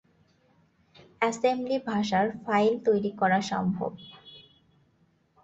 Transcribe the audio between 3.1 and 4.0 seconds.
করা সম্ভব।